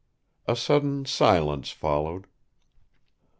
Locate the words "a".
0.47-0.55